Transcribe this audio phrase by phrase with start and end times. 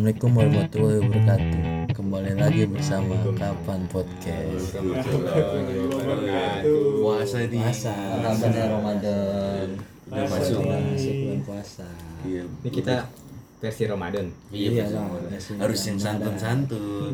[0.00, 1.60] Assalamualaikum warahmatullahi wabarakatuh.
[1.92, 4.80] Kembali lagi bersama Kapan Podcast.
[6.96, 9.66] puasa nih Puasa, Ramadan Ramadan.
[10.08, 11.84] udah masuk masuk bulan puasa.
[12.24, 12.94] iya Ini kita
[13.60, 14.26] versi Ramadan.
[14.48, 16.36] iya Iya biasanya harus yang Ramadan.
[16.40, 17.10] santun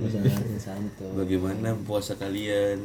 [1.19, 2.79] bagaimana puasa kalian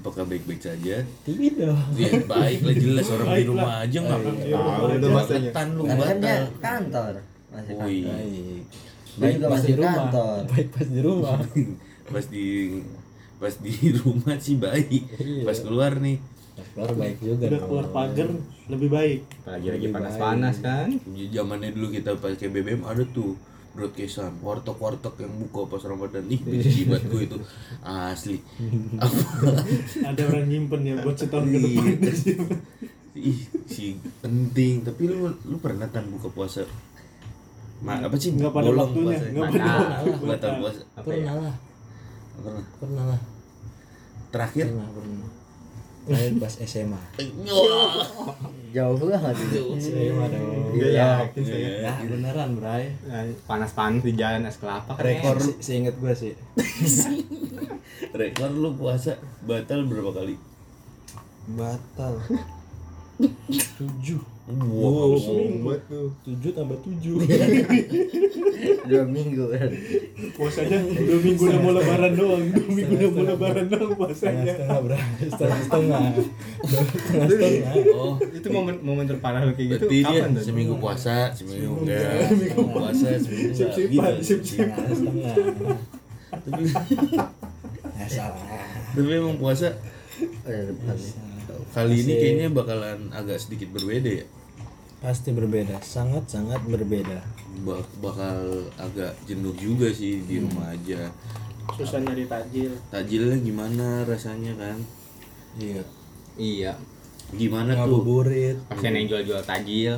[0.00, 1.76] apakah baik baik saja Tidak.
[1.92, 4.16] ya baik lah jelas orang di rumah aja nggak
[4.48, 5.52] Tahu maksudnya.
[5.52, 7.12] Ketan lu kan batal kantor.
[7.52, 8.64] Masih oh iya Baik.
[9.16, 9.94] Baik juga pas di rumah.
[9.98, 10.38] kantor.
[10.50, 11.38] Baik pas di rumah.
[12.06, 12.44] pas di
[13.36, 15.44] pas di rumah sih baik Iya.
[15.44, 16.16] pas keluar nih
[16.56, 17.44] Pas keluar baik juga.
[17.44, 17.64] udah dong.
[17.66, 18.28] keluar pagar
[18.66, 20.88] lebih baik Apalagi lagi panas-panas kan.
[21.28, 23.36] zamannya dulu kita pakai BBM ada tuh
[23.72, 27.38] broadcastan warteg-warteg yang buka pas Ramadan ih benci banget gue itu
[27.82, 28.40] asli
[29.04, 29.20] apa
[30.02, 31.84] ada orang nyimpen ya buat setahun ke depan
[33.14, 33.36] ih
[33.66, 33.84] si
[34.18, 36.64] penting tapi lu lu pernah kan buka puasa
[37.78, 41.54] Ma, apa sih Nggak pada bolong waktunya, puasa nggak pada Batal- batal puasa Pernah lah.
[42.34, 43.20] pernah Pernah lah.
[44.28, 45.28] terakhir Pernah, pernah.
[46.06, 47.02] Terakhir pas SMA.
[48.70, 49.60] Jauh banget itu.
[49.76, 50.70] SMA dong.
[50.72, 51.26] Iya,
[51.82, 52.94] Ya, beneran, Bray.
[53.42, 55.02] Panas-panas di jalan es kelapa kan.
[55.02, 56.32] Rekor se- seinget gue sih.
[58.14, 60.36] rekor lu puasa batal berapa kali
[61.48, 62.14] Batal.
[63.76, 64.20] Tujuh.
[64.48, 65.10] Wow
[65.60, 66.08] buat tuh.
[66.22, 67.18] Tujuh tambah tujuh.
[68.86, 69.68] Dua minggu kan.
[70.32, 74.78] puasanya dua minggu udah mau lebaran doang dua minggu udah mau lebaran doang puasanya Setengah
[74.80, 75.02] Bray.
[75.20, 76.00] Setengah setengah.
[76.62, 77.72] Setengah setengah.
[77.92, 79.78] oh Itu momen momen terparah lu kayak gitu.
[79.82, 80.42] berarti dia Kapan tuh?
[80.42, 84.86] seminggu puasa seminggu enggak seminggu puasa seminggu enggak Sip-sipan, gitu sip-sipan.
[84.88, 85.34] Setengah setengah.
[86.36, 86.62] tapi
[87.96, 88.46] Ya salah.
[88.92, 89.68] tapi emang puasa
[90.46, 90.72] Eh,
[91.70, 94.26] kali ini kayaknya bakalan agak sedikit berbeda ya
[95.06, 97.22] Pasti berbeda, sangat sangat berbeda.
[97.62, 98.36] Bak- bakal
[98.74, 101.08] agak jenuh juga sih di rumah aja
[101.74, 104.78] susah nyari takjil takjilnya gimana rasanya kan
[105.56, 105.82] Iya.
[106.36, 106.72] Iya.
[107.32, 108.56] gimana tuh Ngabuburit.
[108.66, 109.94] Kasihan yang jual-jual tajil.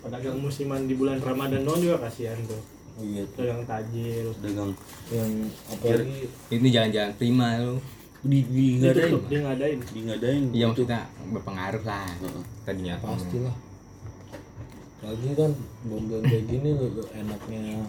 [0.00, 2.62] pedagang musiman di bulan Ramadan doang juga kasihan tuh
[2.96, 3.22] Iya.
[3.32, 4.70] pedagang takjil dagang
[5.08, 5.30] Yang
[5.68, 7.76] apalagi Ini jalan-jalan prima lu.
[8.20, 11.00] di di ngadain dia ngadain di ngadain Iya untuk maksudnya
[11.32, 12.08] berpengaruh lah.
[12.14, 12.42] Heeh.
[12.62, 12.94] Tadinya.
[13.00, 13.56] pastilah.
[15.00, 15.50] Lagi kan
[15.82, 17.80] bom-bom kayak gini lu, lu enaknya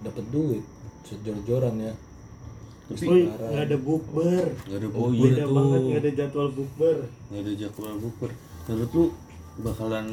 [0.00, 0.64] dapat duit
[1.04, 1.92] sejor-joran ya.
[2.88, 4.44] tapi nggak ada bukber.
[4.64, 6.96] Nggak ada Oh, boy beda banget nggak ada jadwal bukber.
[7.28, 8.30] Nggak ada jadwal bukber.
[8.64, 9.04] Menurut lu
[9.60, 10.06] bakalan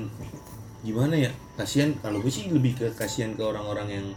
[0.83, 1.31] gimana ya?
[1.55, 4.07] Kasihan kalau gue sih lebih ke kasihan ke orang-orang yang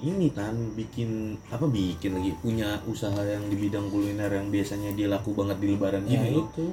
[0.00, 5.12] ini kan bikin apa bikin lagi punya usaha yang di bidang kuliner yang biasanya dia
[5.12, 6.40] laku banget di lebaran Ya gini.
[6.40, 6.72] itu.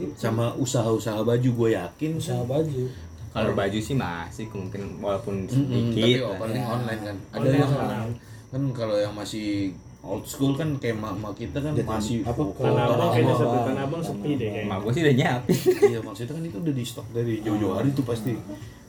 [0.00, 0.16] Itu.
[0.16, 2.10] Sama usaha-usaha baju gue yakin.
[2.16, 2.88] Usaha baju.
[3.32, 5.56] Kalau baju sih masih mungkin walaupun tapi
[5.90, 6.18] sedikit.
[6.22, 6.36] lah.
[6.38, 8.08] paling online kan ada Online yang sekarang.
[8.50, 12.50] kan kalau yang masih old school kan kayak mak kita kan Jadi masih apa, oh,
[12.50, 15.58] kalau Tanah Abang kayaknya sampai Tanah Abang sepi deh Emak kayaknya gue sih udah nyiapin.
[15.90, 18.32] iya maksudnya kan itu udah di stok dari jauh-jauh hari tuh pasti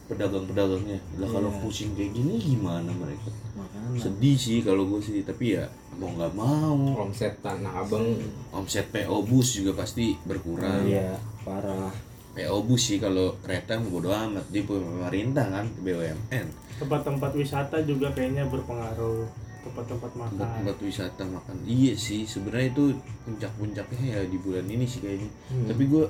[0.03, 1.59] pedagang-pedagangnya lah kalau Iya.
[1.59, 3.96] pusing kayak gini gimana mereka Makanya.
[3.98, 5.64] sedih sih kalau gue sih tapi ya
[5.96, 8.03] mau nggak mau Omset tanah abang
[8.52, 11.94] omset PO bus juga pasti berkurang Iya, parah.
[12.34, 14.46] PO bus sih kalau kereta mau bodo amat.
[14.50, 19.26] Punya pemerintah kan BUMN tempat-tempat wisata juga kayaknya berpengaruh.
[19.64, 20.36] Tempat-tempat makan.
[20.36, 21.56] Tempat-tempat wisata makan.
[21.64, 22.84] Iya sih sebenarnya itu
[23.24, 25.30] puncak-puncaknya ya di bulan ini sih kayaknya.
[25.54, 25.68] Hmm.
[25.72, 26.06] tapi gue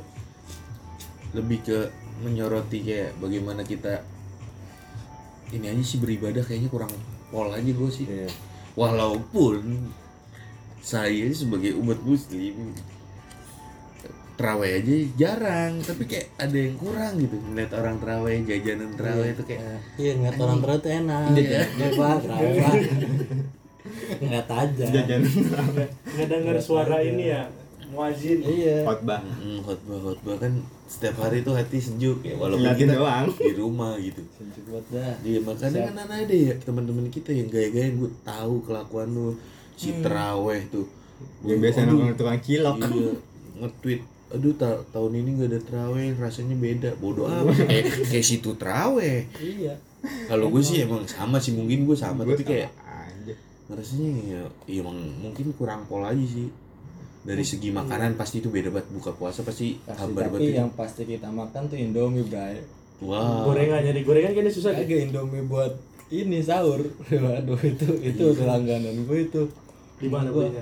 [1.33, 1.79] lebih ke
[2.21, 4.05] menyoroti kayak bagaimana kita
[5.53, 6.89] ini aja sih beribadah kayaknya kurang
[7.29, 8.05] pol aja gue sih.
[8.09, 8.29] Iya.
[8.73, 9.93] walaupun
[10.81, 12.73] saya sebagai umat muslim
[14.33, 19.43] terawih aja jarang tapi kayak ada yang kurang gitu ngeliat orang terawih jajanan terawih itu
[19.43, 19.61] kayak
[19.93, 21.23] Iya, ngeliat orang tua tuh enak.
[21.33, 21.61] Iya.
[21.71, 22.73] Hebat, hebat.
[24.15, 24.85] Ngeliat aja.
[24.85, 25.19] nggak
[26.07, 27.45] nggak dengar suara ini ya
[27.87, 28.81] muazin Iya.
[28.83, 29.21] khotbah.
[29.21, 30.53] Mm, khotbah khotbah kan
[30.83, 33.25] setiap hari tuh hati sejuk ya walaupun Ngeliatin kita doang.
[33.31, 35.13] di rumah gitu Sejuk banget dah.
[35.21, 39.37] Iya makanya kan ada ya teman-teman kita yang gaya-gaya gue tahu kelakuan lu
[39.73, 40.85] si teraweh tuh
[41.41, 42.75] Yang biasa nongkrong tukang cilok.
[42.83, 43.11] iya
[43.55, 44.01] nge-tweet
[44.33, 49.29] aduh ta- tahun ini gak ada teraweh rasanya beda bodoh amat kayak kayak situ teraweh
[49.35, 49.77] Iya.
[50.25, 53.33] kalau gue sih emang sama sih mungkin gue sama Gua tapi kayak aja.
[53.69, 56.49] rasanya ya iya emang mungkin kurang pol aja sih
[57.21, 60.69] dari segi makanan pasti itu beda banget buka puasa pasti Pasti, hambar tapi banget yang
[60.73, 62.59] pasti kita makan tuh Indomie, Bray.
[62.99, 65.71] wow gorengan jadi gorengan kayaknya susah deh Kagak Indomie buat
[66.09, 66.77] ini sahur.
[67.23, 69.41] Waduh, itu itu udah langganan gue itu.
[69.95, 70.61] di mana belinya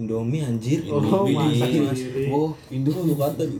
[0.00, 0.80] Indomie anjir.
[0.86, 1.36] Oh, Indomie.
[1.36, 2.00] masak mas?
[2.30, 3.56] Oh Itu lu kata lu,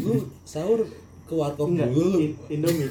[0.00, 0.80] lu sahur
[1.22, 2.88] ke warkop Enggak, dulu In- Indomie.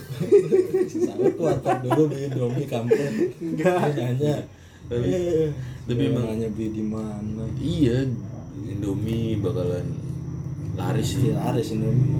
[1.05, 3.13] sahur ke warkop dulu beli Indomie kampret.
[3.35, 4.45] Enggak.
[4.91, 5.49] Eh,
[5.83, 7.43] tapi emang- nanya beli di mana?
[7.55, 8.05] Iya
[8.61, 9.87] Indomie bakalan
[10.71, 11.27] laris sih.
[11.27, 12.19] Iya, Aris Indomie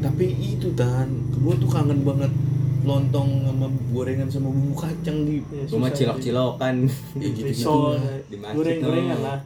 [0.00, 2.32] tapi itu tan gue tuh kangen banget
[2.80, 5.44] lontong sama gorengan sama bumbu kacang di.
[5.44, 6.74] Ya, Gue mah susah, cilok-cilokan.
[7.14, 9.26] ya gitu Risol, Di masjid goreng-gorengan tuh.
[9.28, 9.38] lah.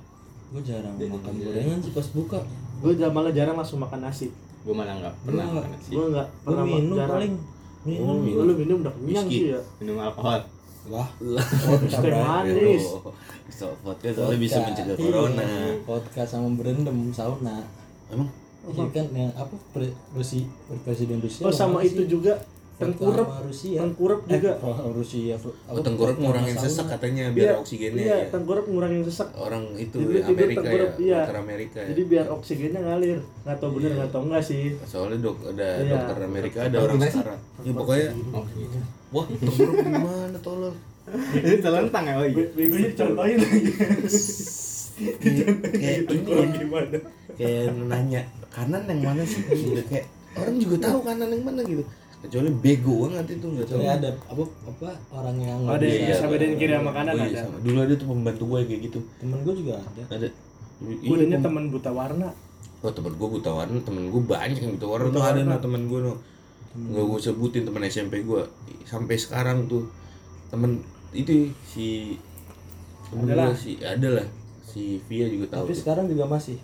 [0.46, 1.46] Gue jarang Dia makan juga.
[1.50, 2.38] gorengan sih pas buka
[2.76, 4.28] Gue malah jarang langsung makan nasi.
[4.60, 5.90] Gue malah nggak pernah Gua- makan nasi.
[5.90, 7.12] Gue nggak gue pernah minum jarang.
[7.12, 7.32] paling
[7.82, 9.38] minum Oh, Oh, lu minum udah kenyang Whisky.
[9.38, 9.60] sih ya.
[9.78, 10.40] Minum alkohol.
[10.84, 11.08] wah
[11.80, 12.84] Es teh manis.
[13.48, 17.64] so vodka soalnya bisa mencegah corona Iya, vodka sama berendam sauna
[18.06, 18.28] emang
[18.64, 19.56] Iya kan yang apa
[20.78, 21.88] presiden Rusia Oh sama sih?
[21.90, 23.26] itu juga Vodka tengkurap.
[23.40, 24.52] Rusia Tengkurap eh, juga.
[24.60, 25.34] oh, Rusia
[25.70, 29.28] oh, tengkurap ngurangin sesak katanya biar Iya, oksigennya Iya, ya tengkurap ngurangin sesak.
[29.34, 31.20] orang itu ya, tidur Amerika ya iya.
[31.22, 33.18] dokter Amerika ya Jadi biar oksigennya ngalir.
[33.44, 33.96] Nggak tahu bener Iya.
[33.96, 34.62] nggak tahu enggak sih.
[34.84, 35.92] soalnya dok ada Iya.
[35.94, 38.08] dokter Amerika ada orang setara ya pokoknya
[39.08, 40.74] wah tengkurap gimana tolol
[41.36, 42.44] Ini telentang ya, oh iya.
[42.50, 43.70] Begonya contohin lagi.
[44.94, 46.98] kayak kayak ini Tengkurap ya, gimana?
[47.34, 51.82] kayak nanya kanan yang mana sih gitu kayak orang juga tahu kanan yang mana gitu
[52.24, 53.80] kecuali bego banget itu nggak tahu.
[53.80, 57.12] Ada apa apa orang yang Oh, nggak ada yang bisa- bisa bedain kiri sama kanan
[57.12, 57.40] Oh, iya, ada.
[57.44, 57.56] sama.
[57.60, 58.98] dulu ada tuh pembantu gue kayak gitu.
[59.16, 60.02] Temen gue juga ada.
[60.10, 60.28] Ada.
[60.80, 62.28] Gue adanya teman buta warna.
[62.80, 65.06] Oh temen gue buta warna, temen gue banyak yang buta warna.
[65.06, 66.12] Buta tuh ada no temen gue no.
[66.74, 68.42] Nggak gue sebutin temen SMP gue
[68.82, 69.86] Sampai sekarang tuh
[70.46, 71.30] Temen itu
[71.62, 72.18] si
[73.06, 73.46] Temen Adalah.
[73.46, 74.26] gue si ada lah.
[74.64, 75.80] Si Via juga tahu tapi tuh.
[75.80, 76.58] sekarang juga masih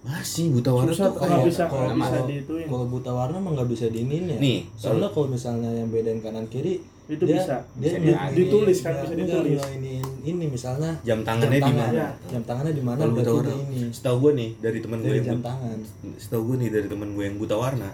[0.00, 2.16] Masih buta warna Susah tuh kayak bisa kalau- bisa
[2.64, 6.48] kalau- buta warna mah nggak bisa diinin ya Nih, soalnya kalau misalnya yang bedain kanan
[6.48, 7.56] kiri Itu dia, bisa.
[7.76, 8.32] dia Bisa diatur.
[8.32, 9.58] Ditulis kan, nggak- bisa ditulis.
[9.60, 12.06] ngeinin ini misalnya Jam tangannya di mana?
[12.24, 15.26] jam tangannya di mana buta warna dia ini Setahu gue nih dari temen gue yang
[15.26, 15.78] jam buta tangan
[16.16, 17.90] Setahu gue nih dari temen gue yang buta warna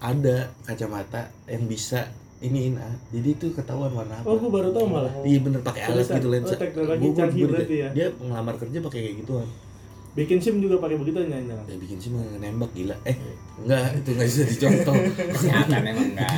[0.00, 2.00] Ada kacamata yang bisa
[2.38, 2.94] iniin ah.
[3.08, 5.10] Jadi itu ketahuan warna apa Oh, gue baru tahu malah.
[5.20, 6.14] Iya bener pakai alat Tulisan.
[6.16, 6.48] gitu lensa.
[6.48, 7.88] Oh, teknologi Gua- gua canggih baru- berarti ya.
[7.92, 9.46] Dia ngelamar kerja pakai kayak gituan.
[10.18, 11.54] Bikin SIM juga pakai begitu nyanyi.
[11.54, 12.98] Ya bikin sih mah nembak gila.
[13.06, 13.14] Eh,
[13.62, 14.94] enggak, itu enggak bisa dicontoh.
[15.14, 16.34] Kesehatan emang enggak.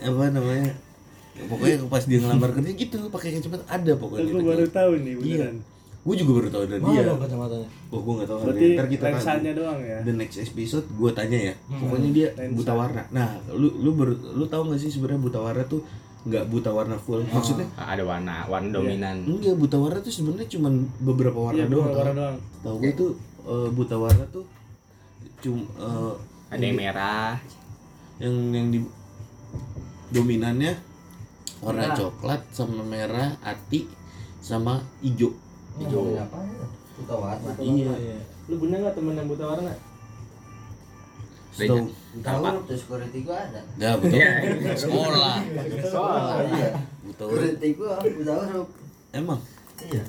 [0.08, 0.72] Apa namanya?
[1.40, 4.28] Pokoknya pas dia ngelamar kerja gitu pakai kacamata ada pokoknya.
[4.28, 5.20] Gue baru tahu nih Iya.
[5.20, 5.56] beneran.
[6.00, 7.12] Gue juga baru tahu dari dia.
[7.12, 8.38] kacamatanya Oh, gue nggak tahu.
[8.40, 9.98] Berarti Ntar kita lensanya doang ya.
[10.00, 11.54] The next episode gue tanya ya.
[11.68, 12.56] Pokoknya dia lensa.
[12.56, 13.02] buta warna.
[13.12, 15.84] Nah, lu lu ber, lu tahu nggak sih sebenarnya buta warna tuh
[16.20, 17.24] nggak buta warna full.
[17.24, 19.24] Maksudnya Ada warna, warna dominan.
[19.24, 20.68] enggak buta warna tuh sebenarnya cuma
[21.00, 21.88] beberapa warna Iya, doang.
[21.88, 22.20] beberapa warna tau.
[22.20, 22.36] doang.
[22.60, 23.10] Tahu gue tuh
[23.42, 24.44] eh, buta warna tuh
[25.40, 26.12] cuma eh,
[26.50, 27.32] Ada yang merah,
[28.18, 28.78] yang yang di
[30.10, 30.72] dominannya
[31.60, 31.96] warna Merah.
[31.96, 33.86] coklat sama merah, ati
[34.40, 35.30] sama hijau.
[35.78, 36.16] Hijau.
[36.16, 36.36] Apa?
[36.96, 37.50] Buta warna.
[37.56, 38.18] Iya.
[38.44, 39.72] Lu punya nggak temen yang buta warna?
[41.50, 41.86] Setahu
[42.20, 43.60] Tahu tuh security gua ada.
[43.76, 44.30] Nah, buta Iya.
[44.74, 45.36] sekolah.
[45.94, 46.70] Oh iya.
[47.02, 47.38] Buta warna.
[47.38, 48.68] Security gua buta huruf.
[49.10, 49.40] Emang
[49.80, 50.02] Iya.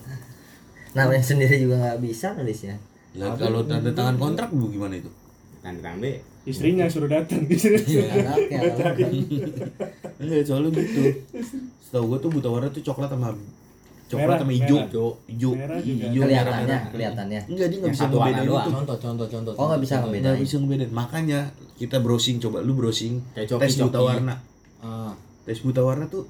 [0.92, 2.76] Namanya sendiri juga nggak bisa nulisnya.
[3.12, 5.12] lah kalau tanda tangan kontrak dulu gimana itu?
[5.60, 6.06] tanda tangan B.
[6.42, 7.44] Istrinya suruh datang.
[7.46, 8.08] Istrinya.
[8.08, 9.08] Anaknya kalau
[10.18, 11.02] Enggak, soalnya gitu.
[11.82, 13.30] Setahu gue tuh buta warna tuh coklat sama
[14.12, 14.78] coklat Merah, sama hijau.
[14.78, 14.90] merah.
[15.26, 16.82] Hijau, Merah hijau, merah, kelihatannya, merah.
[16.92, 17.40] kelihatannya.
[17.48, 18.72] Enggak, dia nggak bisa ngebedain itu.
[18.72, 20.24] contoh contoh contoh Oh, nggak bisa ngebedain.
[20.28, 20.92] Nggak bisa ngebedain.
[20.92, 21.40] Makanya
[21.76, 24.36] kita browsing coba lu browsing tes buta warna.
[24.80, 26.28] ah Tes buta warna tuh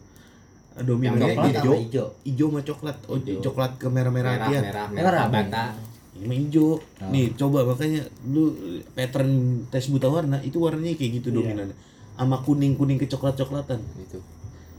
[0.72, 2.08] eh, dominannya Coklat hijau, sama hijau.
[2.24, 2.98] hijau sama coklat.
[3.06, 4.64] Oh, coklat ke merah-merah Merah, hatian.
[4.64, 5.04] merah, Merah.
[5.04, 5.64] merah, bata.
[6.12, 6.68] Ini mah hijau.
[6.76, 7.10] Oh.
[7.10, 8.54] Nih, coba makanya lu
[8.92, 9.32] pattern
[9.68, 11.36] tes buta warna itu warnanya kayak gitu Iya.
[11.38, 11.76] dominannya.
[12.14, 13.80] Sama kuning-kuning ke coklat-coklatan.
[13.98, 14.20] Itu.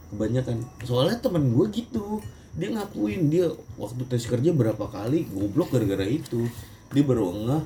[0.09, 2.21] kebanyakan soalnya temen gue gitu
[2.52, 3.49] dia ngakuin dia
[3.80, 6.44] waktu tes kerja berapa kali goblok gara-gara itu.
[6.92, 7.64] Dia baru ngeh.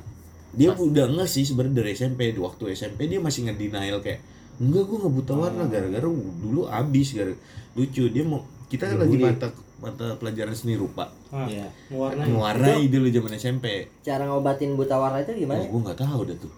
[0.54, 4.22] Dia udah ngeh sih sebenarnya dari SMP waktu SMP dia masih ngedenial kayak
[4.56, 7.28] enggak gue nggak buta warna gara-gara dulu abis gara
[7.76, 8.40] lucu dia mau
[8.72, 11.12] kita kan lagi mata mata pelajaran seni rupa.
[11.28, 11.68] Ah, Iya.
[11.92, 12.26] mewarnai.
[12.32, 13.66] mewarnai dulu zaman SMP
[14.00, 15.60] Cara ngobatin buta warna itu oh, gimana?
[15.60, 16.52] gue nggak tahu dah tuh.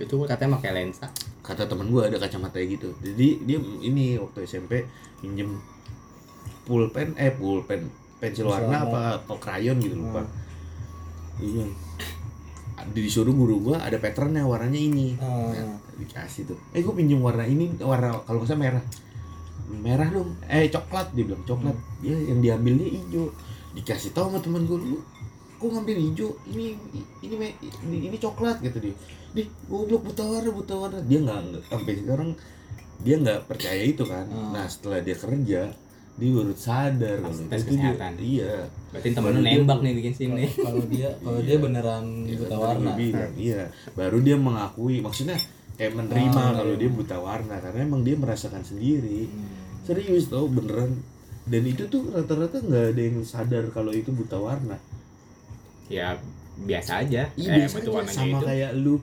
[0.00, 1.06] Itu katanya pakai lensa.
[1.40, 2.94] kata temen gue ada kacamata gitu.
[3.02, 4.86] Jadi dia ini waktu SMP
[5.18, 5.58] pinjem
[6.70, 7.90] pulpen eh pulpen
[8.22, 10.22] pensil warna apa atau krayon gitu lupa.
[11.42, 11.66] Iya.
[12.94, 15.18] Disuruh guru gua ada patternnya warnanya ini.
[15.18, 15.50] Ah.
[15.50, 16.58] Nah, dikasih tuh.
[16.70, 18.84] Eh gua pinjem warna ini warna kalau nggak salah merah.
[19.82, 20.30] Merah dong.
[20.46, 21.74] Eh coklat dia bilang coklat.
[22.06, 23.34] Ya yang diambilnya hijau.
[23.74, 25.02] Dikasih tahu sama temen gua lu
[25.60, 26.30] kok ngambil hijau?
[26.48, 26.72] Ini
[27.20, 28.94] ini me- ini, ini coklat gitu dia.
[29.34, 30.98] Di goblok buta warna buta warna.
[31.04, 32.30] Dia nggak- sampai sekarang
[33.00, 34.24] dia nggak percaya itu kan.
[34.28, 34.52] Hmm.
[34.52, 35.72] nah setelah dia kerja
[36.20, 38.12] dia baru sadar kalau itu tuh dia kesehatan.
[38.20, 38.52] iya
[38.90, 40.50] Berarti temen lu nembak nih bikin sim nih.
[40.52, 43.62] kalau dia kalau dia beneran buta Tadi warna bilang, iya
[43.92, 45.36] baru dia mengakui maksudnya
[45.74, 46.80] kayak menerima Ah, kalau iya.
[46.80, 49.48] dia buta warna karena emang dia merasakan sendiri Hmm.
[49.82, 50.92] serius tau beneran
[51.42, 54.76] dan itu tuh rata-rata nggak ada yang sadar kalau itu buta warna
[55.88, 56.14] Ya
[56.60, 57.26] biasa aja.
[57.34, 58.44] iya Eh, biasa aja sama itu.
[58.44, 59.00] kayak lu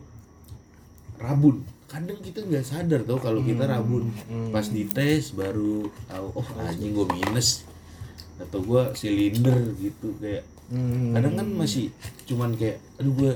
[1.17, 1.55] rabun
[1.87, 3.73] kadang kita nggak sadar tau kalau kita Hmm.
[3.73, 4.03] rabun
[4.49, 7.63] pas dites baru tahu oh anjing gue minus
[8.37, 11.15] atau gue silinder gitu kayak Hmm.
[11.15, 11.95] kadang kan masih
[12.25, 13.33] cuman kayak aduh gue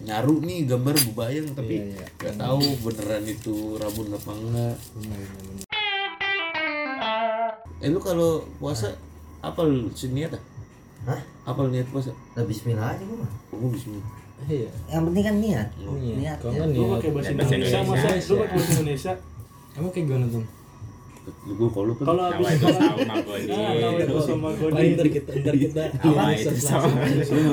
[0.00, 2.06] nyaru nih gambar bebayang tapi Iya, iya.
[2.18, 4.76] nggak tahu beneran itu rabun apa enggak
[7.78, 8.96] eh lu kalau puasa
[9.40, 10.42] apa lu niat ah?
[11.06, 11.20] Hah?
[11.46, 13.30] apa lu niat puasa Nah, bismillah aja gua mah.
[13.52, 14.08] oh bismillah
[14.48, 15.68] iya Yang penting kan niat.
[15.76, 16.14] Iya.
[16.16, 16.38] Niat.
[16.40, 16.58] Kalau ya.
[16.58, 19.12] nggak Lu niat pakai bahasa Indonesia masa lu pakai bahasa Indonesia
[19.70, 20.44] emang kayak gimana tuh
[21.30, 23.52] gue kalau kan kalau habis itu kalau sama Godi.
[23.52, 25.82] Ah, nama itu sama Paling Godin ntar kita ntar kita
[26.32, 26.88] itu sama.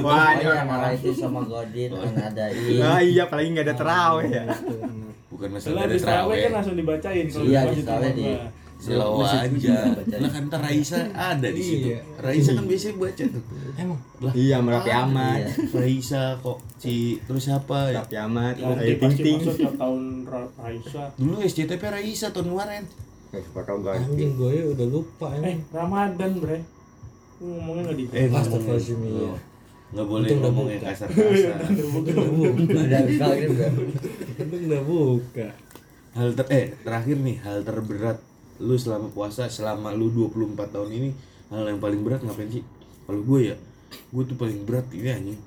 [0.02, 2.80] Wah, ini orang itu sama Godin kan ada ini.
[2.88, 4.44] Ah iya, apalagi nggak ada terawih ya.
[5.30, 7.82] bukan masalah ada terawih kan langsung dibacain kalau Iya, di
[8.18, 8.28] di
[8.78, 9.78] Masjid aja.
[10.16, 11.88] Lah kan ntar Raisa ada di situ.
[11.90, 12.00] Iya.
[12.18, 13.44] Raisa kan biasanya baca tuh.
[13.76, 15.40] emang Lah, Iya, Merapi Amat.
[15.40, 15.50] Iya.
[15.74, 18.00] Raisa kok si terus siapa ya?
[18.00, 18.54] Merapi Amat.
[18.56, 19.40] Ayo ting ting.
[19.74, 22.84] tahun Ra- Raisa Dulu SCTP Raisa tahun kemarin.
[23.28, 23.98] Foto Godi.
[24.00, 26.58] anjing gue ya udah lupa eh emang Ramadan bre
[27.38, 29.30] ngomongnya nggak di Eh, Astagfirullahaladzim, iya.
[29.88, 30.90] Nggak boleh ngomong yang buka.
[30.90, 31.58] kasar-kasar.
[31.60, 33.72] Ada kali ini udah.
[34.38, 35.48] itu udah buka
[36.14, 38.18] hal ter eh terakhir nih hal terberat
[38.58, 41.10] lu selama puasa selama lu 24 tahun ini
[41.48, 42.64] hal yang paling berat ngapain sih
[43.06, 43.56] kalau gue ya
[43.88, 45.40] gue tuh paling berat ini anjing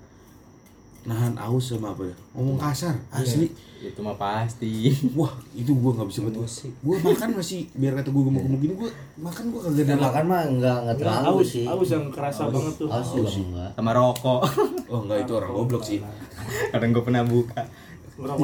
[1.01, 3.49] nahan aus sama apa ya ngomong kasar asli
[3.81, 4.93] Itu mah pasti.
[5.17, 6.69] wah itu gue nggak bisa betul Emosi.
[6.69, 10.41] gue makan masih biar kata gue gemuk-gemuk gini gue makan gue kagak ada makan mah
[10.45, 11.65] enggak enggak Enggak, terlalu aus, sih.
[11.65, 13.71] aus yang kerasa banget tuh Aus juga enggak.
[13.73, 14.41] Sama rokok.
[14.93, 15.99] oh enggak itu orang goblok sih
[16.77, 17.61] Kadang gue pernah buka.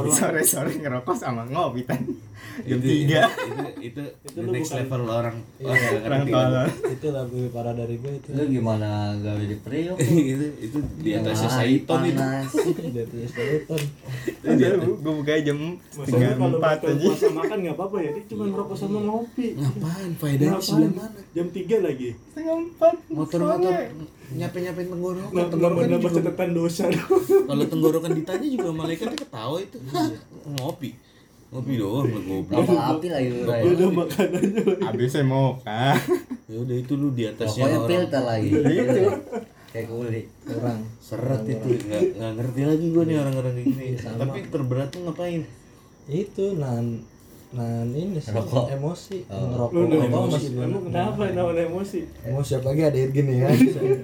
[0.09, 2.01] Sore-sore ngerokok sama ngopi tan.
[2.59, 3.21] Jam Itu- tiga.
[3.29, 5.37] itu itu, Itu the lu next bukan- level orang.
[5.57, 6.69] Iya, orang nggak Orang tolol.
[6.89, 8.29] itu lebih parah dari gue itu.
[8.31, 9.97] Lu gimana gawe di Priok?
[10.33, 12.17] itu itu di atasnya Saiton itu.
[12.17, 12.51] Panas.
[12.87, 13.33] dari atas.
[13.33, 13.81] Telepon
[14.97, 15.59] Gue buka jam
[15.91, 16.97] setengah kalau empat aja.
[17.03, 19.47] puasa makan nggak apa-apa ya, dia cuma ngerokok sama ngopi.
[19.53, 20.11] ngapain?
[20.17, 21.21] Faedahnya sebelah mana?
[21.31, 22.09] Jam 3 lagi.
[22.27, 22.95] Setengah empat.
[23.09, 23.73] motor-motor
[24.29, 26.85] nyape-nyapein tenggorokan Nah, tenggorokan nambah catatan dosa.
[27.47, 29.79] Kalau tenggorokan ditanya juga malaikatnya ketawa itu.
[30.49, 30.91] Ngopi
[31.47, 33.63] ngopi doang lah goblok Kapal api lagi lu Ray.
[33.71, 35.95] udah makanannya saya mau kah?
[36.47, 38.49] ya udah itu lu di atasnya Pokoknya orang filter lagi.
[38.51, 39.03] Itu.
[39.67, 40.27] Kayak kulit.
[40.43, 44.19] kurang seret itu nggak nggak ngerti lagi gue nih orang-orang kayak gini Sama.
[44.25, 45.43] tapi terberat tuh ngapain
[46.07, 46.85] itu nan
[47.49, 48.67] nan ini sih Rokok.
[48.69, 49.39] emosi Oh.
[49.47, 50.29] ngerokok Lu emosi.
[50.29, 52.01] masih Emang kenapa namanya emosi?
[52.23, 53.55] emosi apa lagi ada gini kan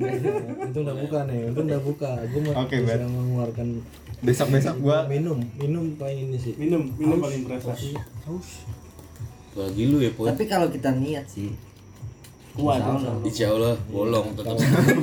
[0.69, 2.99] itu udah buka nih itu udah buka gue mau Oke, bisa Bet.
[3.05, 3.69] mengeluarkan
[4.23, 7.75] Besok-besok gua minum minum paling ini sih Minum, minum paling berasa.
[8.23, 8.63] haus
[9.53, 11.51] bagi lu ya poin Tapi kalau kita niat sih
[12.53, 12.81] Kuat.
[13.23, 13.73] Insya Allah.
[13.89, 14.57] bolong tetap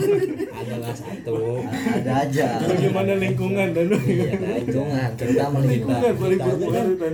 [0.60, 2.62] adalah satu ada aja.
[2.62, 6.14] Bagaimana lingkungan dan Iya, ada hitungan, terutama lingkungan.
[6.30, 7.14] lingkungan kan.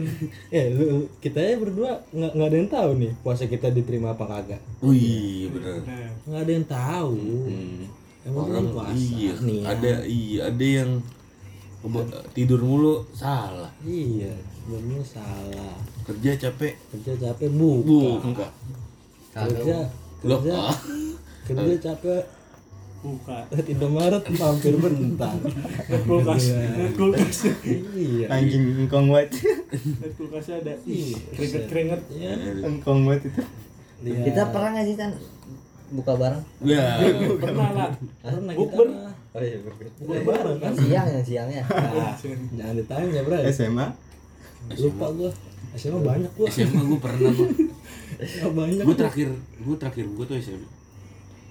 [0.49, 0.87] ya lu
[1.17, 5.47] kita ya berdua nggak nggak ada yang tahu nih puasa kita diterima apa kagak wih
[5.49, 7.15] bener nah, nggak ada yang tahu
[7.45, 7.83] Hmm.
[8.25, 9.65] emang orang puasa iya nih ya.
[9.69, 10.91] ada iya ada yang
[12.31, 18.47] tidur mulu salah iya sebenarnya salah kerja capek kerja capek buka buka
[19.31, 19.77] kerja
[20.25, 20.77] kerja ah.
[21.45, 22.23] kerja capek
[23.05, 23.37] buka.
[23.71, 25.37] Indomaret mampir bentar
[26.09, 27.37] kulkas, lihat kulkas.
[27.93, 29.13] iya anjing engkong.
[29.13, 29.29] Lihat
[30.17, 30.73] kulkasnya ada.
[30.89, 31.17] Iya.
[31.37, 32.01] Keringet-keringet.
[32.17, 32.33] ya
[32.65, 33.41] Engkong banget itu.
[34.05, 35.11] Kita pernah nggak sih kan
[35.93, 36.43] buka bareng?
[36.65, 36.97] ya
[37.37, 37.91] Pernah lah.
[38.25, 38.87] karena kita Bukber.
[39.35, 41.63] Oh iya, bukan bareng kan Siang yang siangnya.
[41.67, 42.15] Nah,
[42.57, 43.87] jangan ditanya bro SMA.
[44.81, 45.29] lupa gua
[45.77, 47.69] SMA banyak gua SMA gue pernah banyak
[48.81, 50.67] gue terakhir gue terakhir gue tuh SMA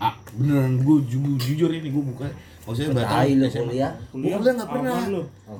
[0.01, 2.27] ah beneran gue jujur, jujur ini gue buka.
[2.65, 3.63] Maksudnya nggak tahu lu SMA.
[3.63, 3.93] kuliah.
[4.11, 4.95] Gue kuliah nggak pernah.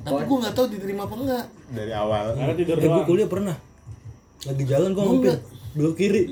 [0.03, 2.23] tapi gue nggak tahu diterima apa enggak Dari awal.
[2.35, 3.07] Karena tidur eh gua doang.
[3.07, 3.55] kuliah pernah.
[4.43, 5.35] Lagi jalan gua mampir
[5.73, 6.23] belok kiri.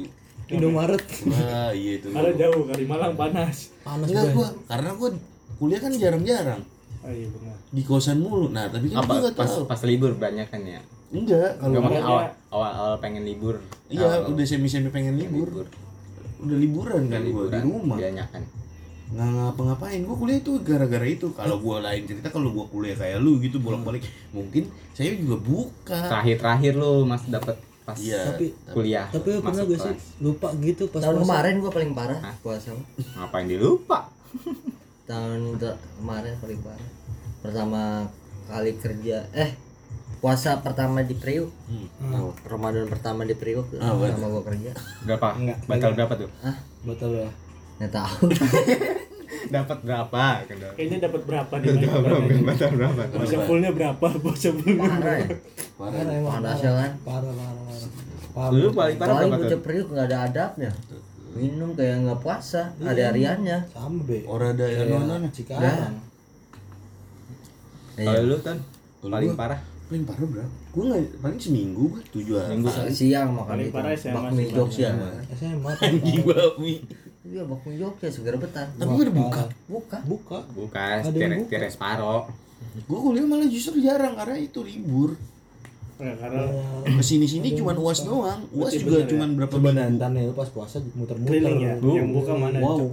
[0.52, 1.04] Indomaret.
[1.26, 2.08] Wah iya itu.
[2.12, 3.72] Karena jauh kali Malang panas.
[3.82, 4.36] panas enggak banget.
[4.36, 5.10] gue karena gue
[5.58, 6.62] kuliah kan jarang-jarang.
[7.02, 7.56] Ah iya benar.
[7.72, 8.52] di kosan mulu.
[8.52, 9.64] Nah tapi kan gue Apa nggak pas tahu.
[9.64, 10.82] pas libur banyak kan ya?
[11.14, 13.56] Enggak kalau Enggak gua- awal awal awal pengen libur.
[13.88, 15.48] iya Awal- udah semi semi pengen libur
[16.40, 18.44] udah liburan kan gue di rumah Banyak kan.
[19.06, 23.18] nggak ngapa-ngapain gue kuliah itu gara-gara itu kalau gue lain cerita kalau gue kuliah kayak
[23.18, 27.54] lu gitu bolak-balik mungkin saya juga buka Terakhir-terakhir lu Mas dapat
[27.84, 28.34] pas Iya.
[28.34, 31.26] Tapi kuliah tapi lu pernah gak sih lupa gitu pas tahun puasa?
[31.26, 32.36] kemarin gua paling parah Hah?
[32.40, 32.70] puasa
[33.14, 34.00] ngapain dilupa
[35.10, 35.40] tahun
[35.94, 36.90] kemarin paling parah
[37.40, 37.82] pertama
[38.46, 39.52] kali kerja eh
[40.24, 42.32] puasa pertama di Priuk Hmm.
[42.42, 43.84] Ramadan pertama di Priuk betul.
[43.84, 44.72] sama gua kerja
[45.04, 45.92] berapa Enggak, batal enggak.
[46.00, 47.30] berapa tuh ah Betul ya.
[47.76, 48.24] nggak tahu
[49.46, 50.24] dapat berapa?
[50.74, 51.68] Kayaknya dapat berapa nih?
[52.42, 54.08] batal berapa Puasa fullnya berapa?
[54.16, 55.28] Puasa fullnya parah ya
[55.76, 56.00] Parah.
[56.00, 57.90] Parah panasnya kan Parah parah parah.
[58.32, 58.52] Parah.
[58.56, 60.72] lu paling parah paling berapa bocah tuh Priuk nggak ada adabnya
[61.34, 64.22] minum kayak nggak puasa ada hariannya Sama be.
[64.24, 65.28] Orang ada yang nonton.
[65.28, 65.94] Cikarang.
[67.94, 68.06] Iya.
[68.08, 68.58] kalau lu kan
[69.02, 69.60] paling parah
[69.94, 70.54] Paling parah berapa?
[70.74, 72.58] Gue nggak paling seminggu kan tujuh hari.
[72.58, 72.70] Minggu.
[72.90, 74.90] siang makan Paling itu bakmi sih, Jogja
[75.38, 76.74] SMA Anjing bakmi.
[77.24, 79.44] iya bakmi Jogja segar betan Tapi gue udah buka.
[79.70, 80.40] buka Buka.
[80.50, 80.82] buka.
[81.46, 82.26] tire separo
[82.90, 85.14] Gue kuliah malah justru jarang karena itu libur.
[86.04, 86.44] Enggak, karena
[86.84, 88.44] Ke sini sini cuma uas doang.
[88.52, 89.08] Uas juga ya?
[89.08, 91.40] cuma berapa Coba nih lu pas puasa muter-muter.
[91.40, 91.80] ya.
[91.80, 92.58] Yang buka mana?
[92.60, 92.76] Wow.
[92.76, 92.92] Co-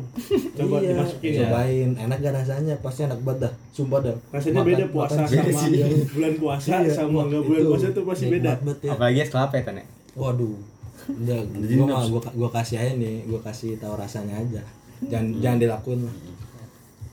[0.57, 1.41] Coba iya, dimasukin ya.
[1.43, 5.45] cobain enak gak rasanya pasti enak banget dah sumpah dah Rasanya Makan- beda puasa makan
[5.51, 5.77] sama
[6.07, 8.51] bulan puasa Iya, sama enggak bulan itu puasa tuh pasti beda.
[8.79, 8.91] ya.
[8.91, 9.85] apalagi es kelapa ya Tan, ya?
[10.15, 10.55] waduh
[11.09, 11.41] enggak
[11.75, 14.63] gua gua, gua kasih aja nih gua kasih tahu rasanya aja
[15.03, 16.15] jangan jangan dilakuin lah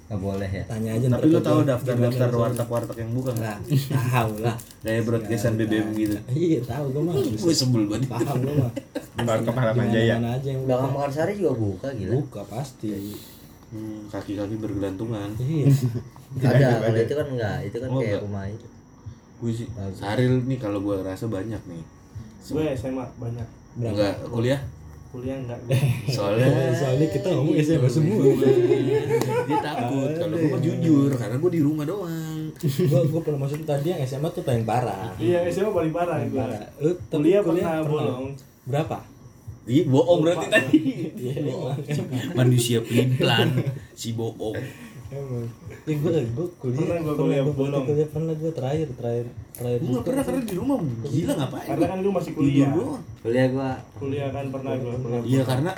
[0.07, 3.57] nggak boleh ya tanya aja Tapi lu tahu daftar-daftar warteg-warteg yang buka nggak?
[3.91, 6.15] Nah, tahu lah Kayak broadcastan BBM gitu.
[6.31, 8.07] iya tahu gua mah Gue sebel banget.
[8.07, 8.71] paham gua mah
[9.19, 12.89] baru ke Harapan Gimana- Jaya mana aja yang belakang Mekarsari juga buka gila buka pasti
[13.67, 15.27] Hmm, kaki-kaki bergelantungan.
[15.37, 15.67] iya
[16.47, 18.23] ada kalau itu kan enggak itu kan Oh, kayak enggak.
[18.23, 18.67] rumah itu
[19.37, 21.83] Gue sih Saril nih kalau gue rasa banyak nih.
[22.47, 23.47] Gue SMA banyak.
[23.77, 24.63] Enggak kuliah?
[25.07, 25.59] Kuliah enggak.
[26.07, 28.23] Soalnya soalnya kita ngomong SMA semua
[29.43, 32.39] dia takut kalau gue mah jujur karena gue di rumah doang.
[32.88, 36.32] gua gua pernah masuk tadi yang SMA tuh paling parah Iya, SMA paling parah paling
[36.32, 36.39] gue.
[36.39, 38.25] parah lu tapi Kuliah pernah bolong.
[38.63, 38.98] berapa
[39.67, 40.79] Ih, bohong berarti tadi.
[41.20, 41.75] iya emang.
[42.34, 43.51] Manusia pelin-pelan
[43.91, 44.56] si bohong.
[45.07, 45.47] Emang.
[45.83, 47.83] Ya gue gue kuliah Pernah gua kuliah bolong.
[47.85, 51.67] kuliah pernah gue terakhir terakhir terakhir Gue gak pernah karena di rumah gila ngapain?
[51.70, 52.67] Karena kan lu masih kuliah.
[53.17, 54.93] kuliah gua Kuliah kan pernah gue.
[55.24, 55.72] Iya karena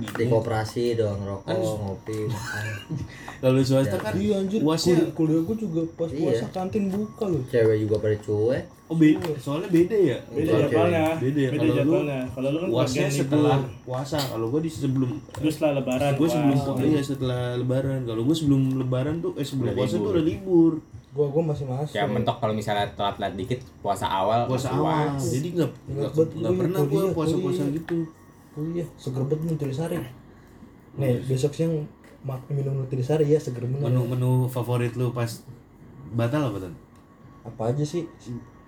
[0.00, 2.64] di koperasi doang rokok ngopi makan
[3.42, 6.20] kalau swasta kan iya anjir uasnya kuliah, kuliah gue juga pas Iya.
[6.24, 10.18] puasa kantin buka loh cewek juga pada cuek oh beda soalnya beda ya.
[10.26, 11.04] Beda jadwalnya.
[11.14, 12.20] Beda ya Beda kalau lu jadwalnya.
[12.26, 16.10] Kalau lu kan uasnya bagian setelah puasa kalau gue di sebelum Terus setelah lebaran.
[16.10, 16.82] gue sebelum puasa.
[16.82, 20.02] iya setelah lebaran kalau gue sebelum lebaran tuh eh sebelum Udah puasa libur.
[20.02, 20.72] tuh udah libur.
[21.10, 21.94] Gue gue masih masuk.
[21.94, 25.26] Ya mentok kalau misalnya telat-telat dikit puasa awal puasa awal puas.
[25.26, 25.70] jadi nggak
[26.14, 27.98] nggak pernah gue kuliah, puasa puasa gitu.
[28.50, 29.96] Kuliah seger banget nutrisari
[30.90, 31.86] nih besok siang
[32.20, 33.86] makan minum nutrisari ya seger banget.
[33.86, 35.30] Menu menu favorit lu pas
[36.10, 36.74] batal apa tuh
[37.40, 38.04] apa aja sih?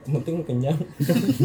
[0.02, 0.78] Yang penting kenyang.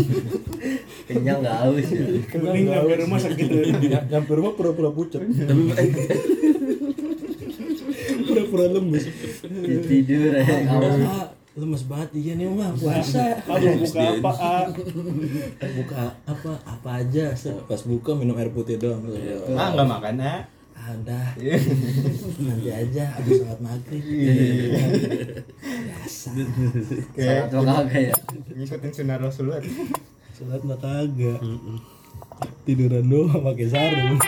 [1.07, 2.05] Kenyang nggak haus ya?
[2.35, 3.45] Mending nyampe rumah sakit.
[3.45, 5.61] Ny- nyampe rumah pura-pura pucet tapi
[8.57, 9.03] eh, pura-pura lemes
[9.45, 13.33] Ya, tidur ya haus Ah, lemes banget iya nih mah puasa.
[13.45, 14.31] Abang buka apa?
[14.37, 14.65] Ah?
[15.57, 17.33] buka apa apa aja
[17.65, 19.01] pas buka minum air putih doang.
[19.53, 20.41] Ah nggak makan ah?
[20.77, 21.33] Ada.
[22.37, 24.05] Nanti aja habis sholat maghrib.
[25.65, 26.31] Biasa.
[27.17, 28.15] Salat mah kagak ya?
[28.53, 29.65] ngikutin sunnah rasul banget.
[30.31, 31.41] sholat mah kagak.
[32.63, 34.21] Tiduran doang pakai sarung